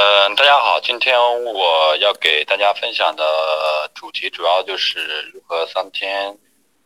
[0.00, 6.38] 嗯，大家好，今天我要给大家分享的主题主要就是如何三天。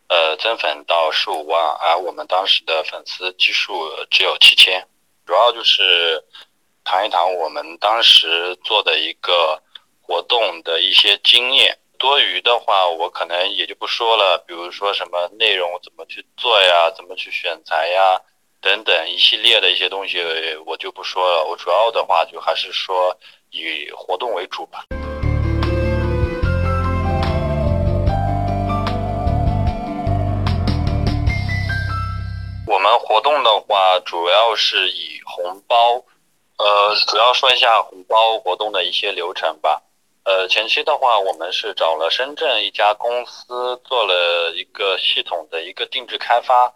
[0.09, 4.89] 呃，增粉到十五万，而我们当时的粉丝基数只有七千，
[5.27, 6.25] 主要就是
[6.85, 9.63] 谈一谈我们当时做的一个
[10.01, 11.79] 活动的一些经验。
[11.99, 18.19] 多余的话，我可能也就不说了，比如说什么内容怎么去做呀，怎么去选材呀，
[18.63, 20.23] 等等一系列的一些东西，
[20.65, 21.45] 我就不说了。
[21.45, 23.19] 我主要的话就还是说
[23.51, 24.85] 以活动为主吧。
[32.69, 36.01] 我们活动的话，主要是以红包，
[36.59, 39.83] 呃，主要说一下红包活动的一些流程吧。
[40.23, 46.73] 呃，前期的话，我们是找了深圳一家公司做了一个系统的一个定制开发。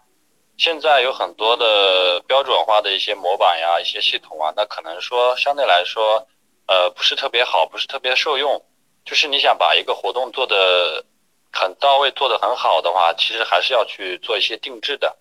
[0.57, 6.27] 现在有很多的标准化的一些模板呀，一些系统啊，那可能说相对来说，
[6.65, 8.59] 呃，不是特别好，不是特别受用。
[9.05, 11.05] 就是你想把一个活动做的
[11.53, 15.15] 很到位，做的很好的话，其实还是要去做一些定制的。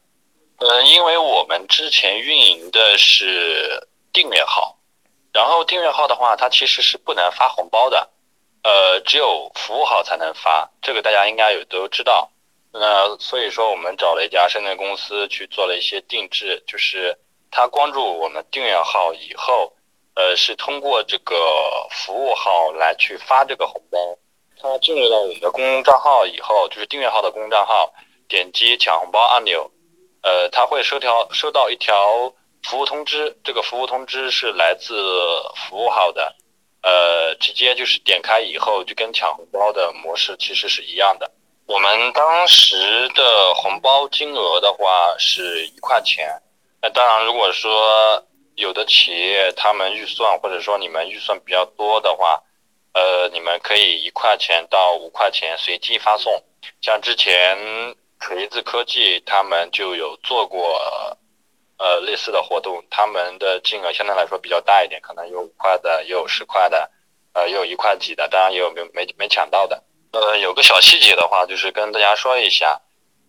[0.58, 4.78] 嗯，因为我们之前运营的是订阅号，
[5.34, 8.08] 然后订阅号的话，它其实是不能发红包的，
[8.62, 12.30] 呃，只有服务号才能发，这个大家应该有都知道。
[12.78, 17.16] 那所以说，我们找了一家深圳公司去做了一些定制，就是
[17.50, 19.72] 他关注我们订阅号以后，
[20.14, 21.34] 呃，是通过这个
[21.90, 23.98] 服务号来去发这个红包。
[24.60, 27.92] 他进入到我们的公众账号以后，就是订阅号的公众账号，
[28.28, 29.70] 点击抢红包按钮。
[30.22, 32.32] 呃，他会收条收到一条
[32.64, 34.94] 服务通知，这个服务通知是来自
[35.54, 36.34] 服务号的，
[36.82, 41.30] 呃，直接就是点开以后就跟抢红包的模式其实是一样的。
[41.66, 46.40] 我们当时的红包金额的话是一块钱，
[46.80, 52.42] 那当然如果说有的企业他们预算或者说你们预算比较多的话，
[52.94, 56.42] 呃，你们可以一块钱到五块钱随机发送，
[56.80, 57.94] 像之前。
[58.18, 60.80] 锤子科技他们就有做过，
[61.76, 66.90] 呃，类似的活动，他们的金额相对来说比较大一点，可能有五块的，也有十块的，
[67.34, 69.84] 呃，也有一块几的，当然也有没没没抢到的。
[70.16, 72.80] 呃，有个小细节的话，就是跟大家说一下，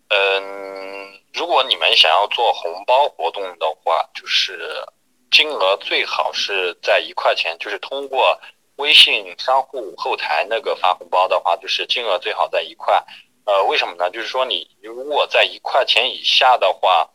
[0.07, 4.81] 嗯，如果你们想要做红包活动的话，就是
[5.29, 8.39] 金额最好是在一块钱，就是通过
[8.77, 13.03] 微信商户后台那个发红包的话，就是金额最好在一块。
[13.45, 14.09] 呃，为什么呢？
[14.09, 17.05] 就是说，你如果在一块钱以下的话，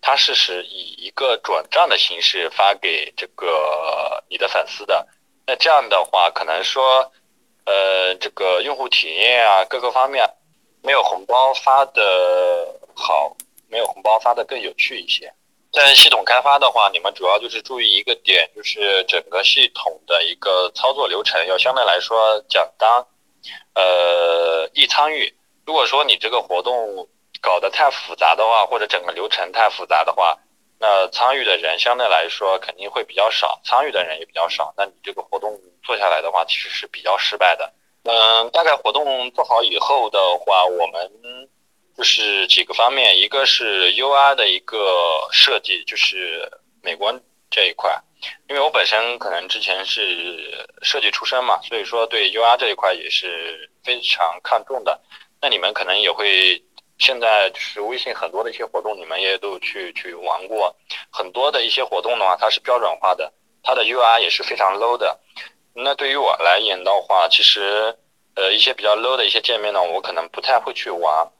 [0.00, 5.06] 它是是以一个转账的形式发给这个你的粉丝的。
[5.46, 7.12] 那这样的话，可能说，
[7.68, 10.26] 呃，这个用户体验啊，各个方面
[10.82, 13.36] 没有红包发的好，
[13.68, 15.30] 没有红包发的更有趣一些。
[15.70, 23.04] 在系统开发的话，你们主要就是注意一个点，就是整个系统的一个操作流程要相对来说简单，
[23.74, 25.36] 呃，易参与。
[25.66, 27.06] 如果说你这个活动
[27.42, 30.38] 搞得太复杂的话，或者整个流程太复杂的话，
[30.78, 37.72] 那参与的人相对来说肯定会比较少，参与的人也比较少，那你这个活动做下来的话，其实是比较失败的。
[38.04, 41.10] 嗯，大概活动做好以后的话，我们
[41.96, 46.48] 就是几个方面，一个是 UI 的一个设计，就是
[46.80, 48.00] 美观这一块，
[48.48, 55.00] 因为我本身可能之前是设计出身嘛，所以说对 UI 这一块也是非常看重的。
[55.40, 56.62] 那你们可能也会，
[56.98, 60.74] 现在就是微信很多的一些活动，你们也都去去玩过。
[61.10, 63.32] 很多的一些活动的话，它是标准化的，
[63.62, 65.18] 它的 UI 也是非常 low 的。
[65.74, 67.96] 那对于我来言的话，其实
[68.34, 71.30] 呃一些比较 low 的一些界面呢，我可能不太会去玩。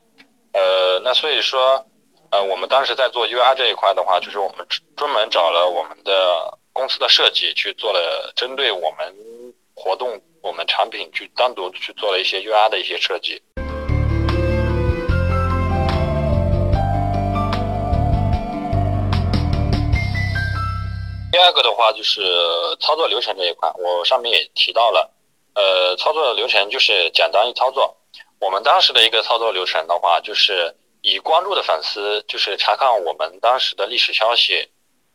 [0.52, 1.84] 呃，那所以说，
[2.30, 4.66] 呃，我们当时在做 UI 这一块的话，就是我们
[4.96, 9.14] 专门找了我们的公司的设计去做了针对我们
[9.74, 13.42] 活动、我们产品去单独去做了一些 UI 的一些设计。
[21.38, 22.20] 第二个的话就是
[22.80, 25.08] 操作流程这一块，我上面也提到了，
[25.54, 27.96] 呃，操作流程就是简单易操作。
[28.40, 34.68] 我们当时的一个操作流程的话，就是已关注的粉丝，就是查看我们当时的历史消息，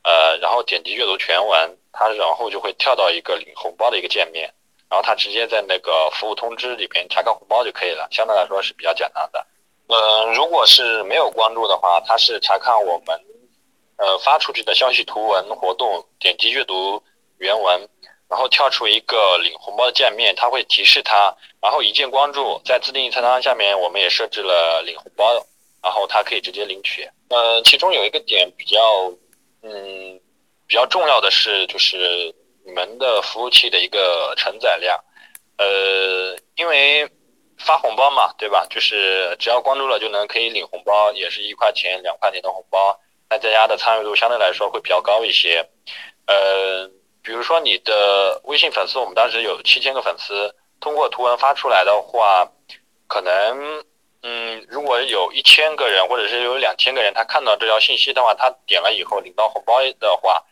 [0.03, 4.43] 呃，然后点击阅读全文，它然后就会跳到一个领红包的一个界面，
[4.89, 9.45] 然后他直接在那个服务通知里边查看红包就可以了，相对来说是比较简单的。
[9.87, 13.19] 嗯，如果是没有关注的话，他是查看我们
[14.03, 17.01] 呃发出去的消息图文活动，点击阅读
[17.37, 17.79] 原文，
[18.29, 25.33] 然后跳出一个领红包的界面，他会提示他，然后一键关注，在自定义菜单下面我们也设置了领红包，
[25.81, 27.09] 然后他可以直接领取。
[27.29, 28.77] 呃，其中有一个点比较
[29.61, 30.19] 嗯
[30.67, 32.35] 比较重要的是，就是
[32.65, 35.01] 你们的服务器的一个承载量，
[35.57, 37.09] 呃，因为。
[37.59, 38.65] 发红包嘛，对吧？
[38.69, 42.99] 就是只要关注了就能可以领红包，也是一块钱、两块钱的红包。
[43.33, 45.67] 那大家的参与度相对来说会比较高一些。
[46.27, 46.87] 呃，
[47.23, 52.47] 比如说你的微信粉丝，我们当时有七千个粉丝，通过图文发出来的话，
[53.07, 53.83] 可能，
[54.21, 60.43] 嗯，如果有一千个人或者是有两千个人，他看到这条信息的话，他点了以后领到红包的话，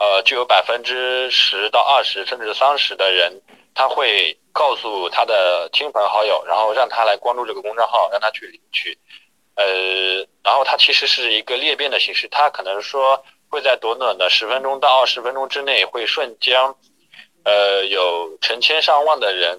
[0.00, 3.40] 呃，就有百分之十到二十甚至三十的人。
[3.76, 8.98] 他会告诉他的亲朋好友，然后让他来关注这个公众号，让他去领取。
[9.56, 9.64] 呃，
[10.42, 16.60] 然后它其实是一个裂变的形式，它可能说会在短短的十分钟到二十分钟之内，会瞬间，
[17.44, 19.58] 呃，有成千上万的人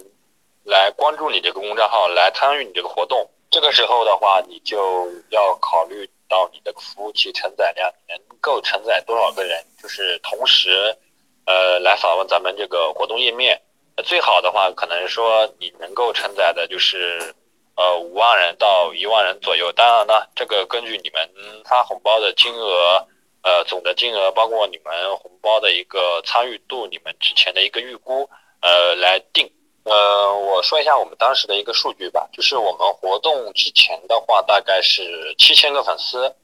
[0.64, 3.28] 来关注你这个公众号，来参与你这个活动。
[3.50, 10.94] 这个时候的话，你就要考虑到你的服务器承载量能够承载多少个人，就是同时，
[11.46, 13.58] 呃，来访问咱们这个活动页面。
[14.04, 17.34] 最好的话，可能说你能够承载的就是，
[17.76, 19.70] 呃，五万人到一万人左右。
[19.72, 21.30] 当然呢，这个根据你们
[21.64, 23.06] 发红包的金额，
[23.42, 28.28] 呃，总的金额，包括你们红包的一个参与度，你们之前的一个预估，
[28.62, 29.50] 呃，来定。
[29.84, 36.34] 呃，我说一下我们当时的一个数据吧，就是我们活动之前的话，大概是七千个粉丝，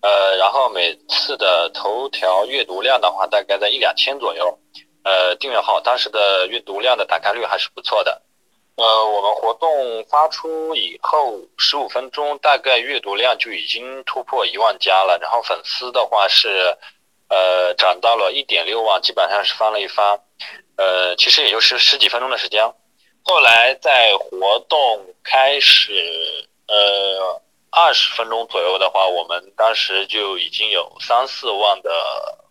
[0.00, 4.58] 呃，然后每次的头条阅读量的话，大概在一两千左右。
[5.02, 8.22] 呃，订阅号当时的阅读量的打开率还是不错的。
[8.76, 15.18] 呃，我们活动发出以后十五分钟，大概阅读量就已经突破一万加了。
[15.20, 16.76] 然后粉丝的话是，
[17.28, 20.20] 呃，涨到了一点六万，基本上是翻了一番。
[20.76, 22.72] 呃，其实也就是十几分钟的时间。
[23.22, 25.92] 后来在活动开始
[26.66, 31.90] 呃二十分钟左右的话，我们当时就已经有三四万的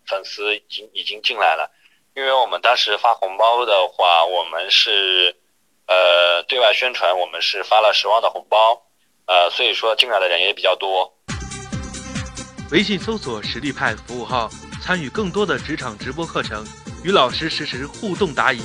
[0.06, 1.68] 粉丝已经已经进来了。
[2.14, 5.34] 因为我们当时发红包的话，我们是
[5.90, 8.80] 呃对外宣传，我们是发了十万的红包，
[9.26, 11.12] 呃，所以说进来的人也比较多。
[12.70, 14.48] 微信搜索“实力派”服务号，
[14.80, 16.64] 参与更多的职场直播课程，
[17.02, 18.60] 与老师实时互动答疑。